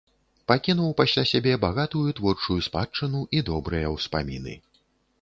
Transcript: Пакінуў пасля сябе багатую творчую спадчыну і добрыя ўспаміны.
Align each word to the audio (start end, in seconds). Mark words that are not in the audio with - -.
Пакінуў 0.51 0.95
пасля 1.01 1.23
сябе 1.33 1.53
багатую 1.67 2.03
творчую 2.21 2.59
спадчыну 2.71 3.25
і 3.39 3.47
добрыя 3.55 3.97
ўспаміны. 3.99 4.61